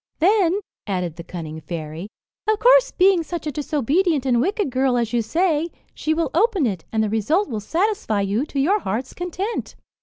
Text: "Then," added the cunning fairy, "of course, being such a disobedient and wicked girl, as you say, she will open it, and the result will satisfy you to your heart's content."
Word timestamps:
"Then," 0.17 0.61
added 0.87 1.15
the 1.15 1.23
cunning 1.23 1.61
fairy, 1.61 2.07
"of 2.49 2.57
course, 2.57 2.89
being 2.89 3.21
such 3.21 3.45
a 3.45 3.51
disobedient 3.51 4.25
and 4.25 4.41
wicked 4.41 4.71
girl, 4.71 4.97
as 4.97 5.13
you 5.13 5.21
say, 5.21 5.69
she 5.93 6.11
will 6.15 6.31
open 6.33 6.65
it, 6.65 6.83
and 6.91 7.03
the 7.03 7.09
result 7.11 7.47
will 7.47 7.59
satisfy 7.59 8.21
you 8.21 8.43
to 8.47 8.59
your 8.59 8.79
heart's 8.79 9.13
content." 9.13 9.75